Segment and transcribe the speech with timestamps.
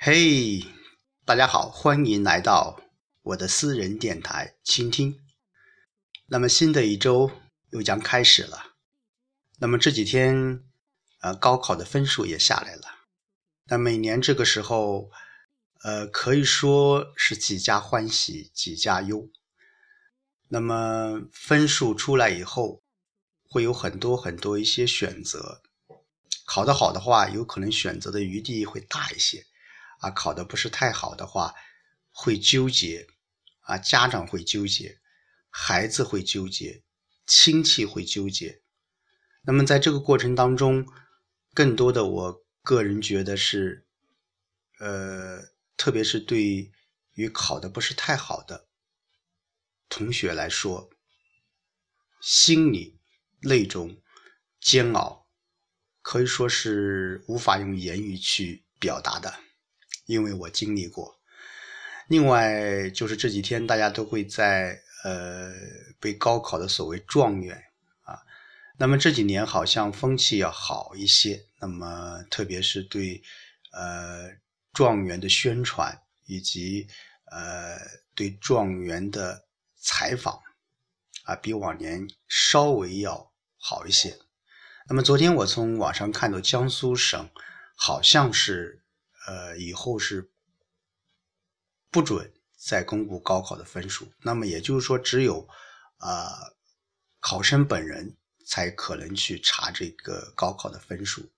[0.00, 0.64] 嘿，
[1.24, 2.80] 大家好，欢迎来到
[3.20, 5.18] 我的私人电台倾听。
[6.26, 7.32] 那么新的一周
[7.70, 8.76] 又将开始了。
[9.58, 10.62] 那么这几天，
[11.20, 12.82] 呃，高考的分数也下来了。
[13.64, 15.10] 那每年这个时候，
[15.82, 19.28] 呃，可以说是几家欢喜几家忧。
[20.46, 22.84] 那么分数出来以后，
[23.50, 25.60] 会有很多很多一些选择。
[26.46, 29.44] 考得好的话，有可能选择的余地会大一些。
[29.98, 31.54] 啊，考的不是太好的话，
[32.10, 33.06] 会纠结，
[33.60, 35.00] 啊，家长会纠结，
[35.50, 36.82] 孩子会纠结，
[37.26, 38.62] 亲戚会纠结。
[39.42, 40.86] 那么在这个过程当中，
[41.54, 43.86] 更多的我个人觉得是，
[44.78, 45.42] 呃，
[45.76, 46.70] 特别是对
[47.14, 48.68] 于考的不是太好的
[49.88, 50.90] 同学来说，
[52.20, 53.00] 心里
[53.40, 54.00] 那种
[54.60, 55.28] 煎熬，
[56.02, 59.40] 可以说是无法用言语去表达的。
[60.08, 61.18] 因为我经历过，
[62.06, 65.52] 另外就是这几天大家都会在呃
[66.00, 67.62] 被高考的所谓状元
[68.04, 68.18] 啊，
[68.78, 73.22] 那么这几年好像风气要好一些，那么特别是对
[73.72, 74.30] 呃
[74.72, 76.88] 状元的宣传以及
[77.30, 77.78] 呃
[78.14, 79.44] 对状元的
[79.76, 80.40] 采访
[81.24, 84.16] 啊，比往年稍微要好一些。
[84.88, 87.28] 那么昨天我从网上看到江苏省
[87.76, 88.80] 好像是。
[89.28, 90.30] 呃，以后是
[91.90, 94.10] 不准再公布高考的分数。
[94.22, 95.46] 那么也就是说，只有
[95.98, 96.54] 啊
[97.20, 101.28] 考生本人才可能去查这个高考的分数。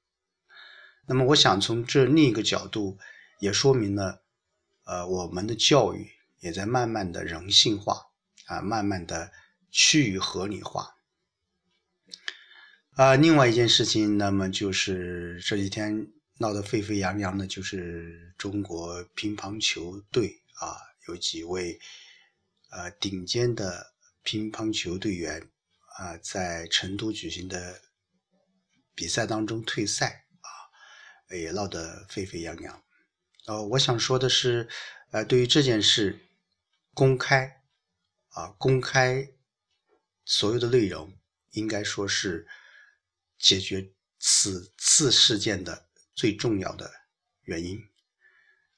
[1.07, 2.97] 那么，我想从这另一个角度，
[3.41, 4.23] 也说明了
[4.85, 8.13] 呃我们的教育也在慢慢的人性化
[8.47, 9.33] 啊，慢慢的
[9.73, 10.95] 趋于合理化。
[12.93, 16.13] 啊，另外一件事情，那么就是这几天。
[16.41, 20.75] 闹得沸沸扬扬的，就是中国乒乓球队啊，
[21.07, 21.79] 有几位
[22.71, 23.93] 呃顶尖的
[24.23, 25.51] 乒乓球队员
[25.99, 27.83] 啊，在成都举行的
[28.95, 30.49] 比赛当中退赛啊，
[31.37, 32.83] 也闹得沸沸扬扬。
[33.45, 34.67] 呃，我想说的是，
[35.11, 36.21] 呃，对于这件事
[36.95, 37.61] 公开
[38.31, 39.29] 啊，公开
[40.25, 41.13] 所有的内容，
[41.51, 42.49] 应该说是
[43.39, 45.90] 解决此次事件的。
[46.21, 46.93] 最重要的
[47.45, 47.81] 原因，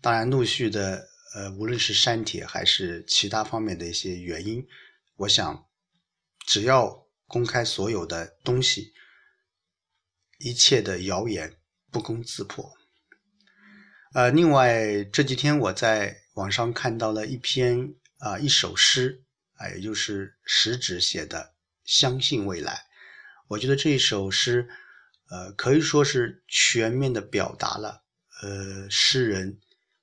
[0.00, 4.64] 当然，陆续的，呃，无论是删帖还是其他方面的一些原因，
[5.16, 5.66] 我想，
[6.46, 8.92] 只要公开所有的东西，
[10.38, 11.56] 一切的谣言
[11.90, 12.72] 不攻自破。
[14.14, 19.24] 呃，另外这几天我在网上看到了一篇啊一首诗
[19.54, 21.40] 啊，也就是食指写的
[21.82, 22.72] 《相信未来》，
[23.48, 24.68] 我觉得这一首诗。
[25.32, 28.04] 呃，可以说是全面的表达了，
[28.42, 29.58] 呃，诗人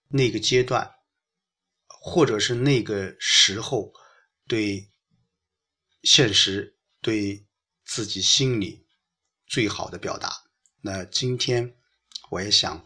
[0.07, 0.91] 那个阶段，
[1.85, 3.94] 或者是那个时候
[4.47, 4.91] 对
[6.01, 7.45] 现实、对
[7.85, 8.88] 自己心里
[9.45, 10.31] 最好的表达。
[10.81, 11.78] 那今天
[12.31, 12.84] 我也想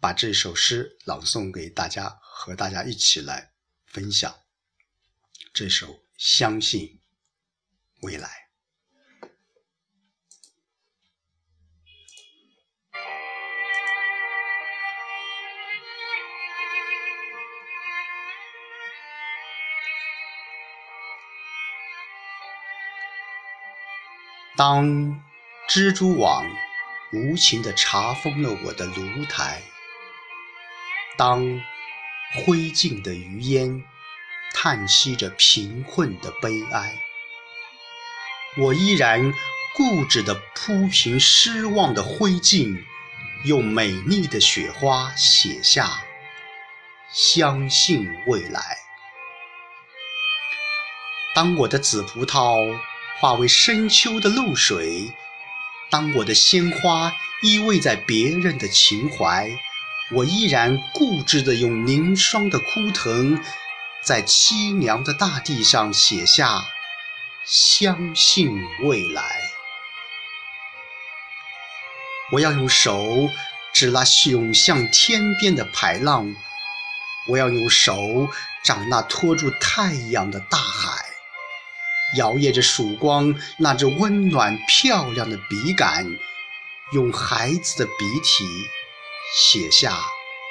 [0.00, 3.52] 把这首诗朗诵给大家，和大家一起来
[3.86, 4.32] 分享
[5.52, 7.00] 这首《相信
[8.02, 8.28] 未来》。
[24.54, 25.18] 当
[25.66, 26.44] 蜘蛛网
[27.10, 29.62] 无情地查封了我的炉台，
[31.16, 31.40] 当
[32.34, 33.82] 灰烬的余烟
[34.52, 36.94] 叹息着贫困的悲哀，
[38.58, 39.32] 我依然
[39.74, 42.84] 固执地铺平失望的灰烬，
[43.46, 46.02] 用美丽的雪花写下
[47.10, 48.60] “相信未来”。
[51.34, 52.78] 当我的紫葡萄。
[53.20, 55.12] 化为深秋的露水。
[55.90, 57.12] 当我的鲜花
[57.42, 59.50] 依偎在别人的情怀，
[60.10, 63.40] 我依然固执地用凝霜的枯藤，
[64.02, 66.64] 在凄凉的大地上写下
[67.44, 68.50] “相信
[68.84, 69.22] 未来”。
[72.32, 73.28] 我要用手
[73.74, 76.34] 指那涌向天边的排浪，
[77.28, 78.30] 我要用手
[78.64, 80.81] 掌那托住太阳的大海。
[82.16, 86.06] 摇曳着曙光，那只温暖漂亮的笔杆，
[86.92, 88.44] 用孩子的笔体
[89.34, 89.98] 写下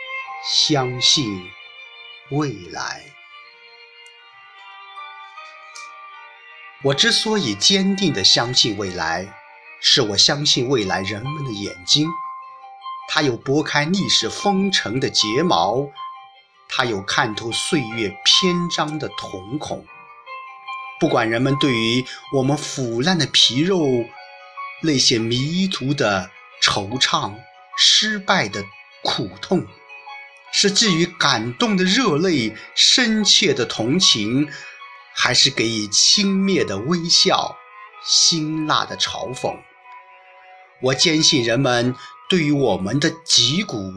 [0.67, 1.51] “相信
[2.29, 3.03] 未来”。
[6.83, 9.31] 我之所以坚定地相信未来，
[9.81, 12.09] 是我相信未来人们的眼睛，
[13.07, 15.87] 它有拨开历史风尘的睫毛，
[16.67, 19.85] 它有看透岁月篇章的瞳孔。
[21.01, 24.05] 不管人们对于我们腐烂的皮肉、
[24.83, 26.29] 那些迷途的
[26.61, 27.33] 惆怅、
[27.75, 28.63] 失败的
[29.01, 29.65] 苦痛，
[30.53, 34.47] 是寄予感动的热泪、深切的同情，
[35.15, 37.57] 还是给予轻蔑的微笑、
[38.05, 39.57] 辛辣的嘲讽，
[40.83, 41.95] 我坚信人们
[42.29, 43.91] 对于我们的脊骨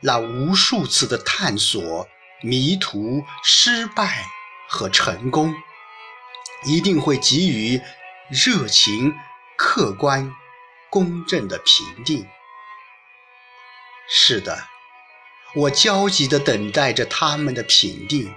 [0.00, 2.08] 那无数次的探索、
[2.40, 4.24] 迷途、失败
[4.70, 5.54] 和成功。
[6.64, 7.80] 一定会给予
[8.28, 9.14] 热情、
[9.56, 10.34] 客观、
[10.90, 12.26] 公正的评定。
[14.08, 14.66] 是的，
[15.54, 18.34] 我焦急地等待着他们的评定。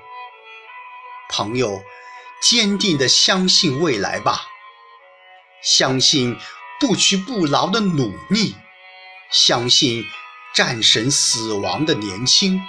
[1.29, 1.83] 朋友，
[2.41, 4.41] 坚定地相信未来吧，
[5.61, 6.37] 相信
[6.79, 8.55] 不屈不挠的努力，
[9.29, 10.05] 相信
[10.53, 12.61] 战胜死亡的年轻，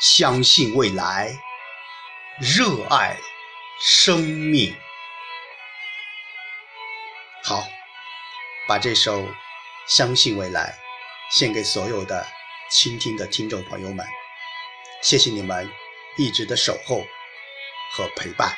[0.00, 1.38] 相信未来，
[2.40, 3.16] 热爱。
[3.82, 4.76] 生命，
[7.42, 7.66] 好，
[8.68, 9.22] 把这首
[9.86, 10.78] 《相信未来》
[11.34, 12.26] 献给所有的
[12.70, 14.06] 倾听的听众朋友们，
[15.00, 15.66] 谢谢你们
[16.18, 17.06] 一直的守候
[17.92, 18.54] 和陪伴。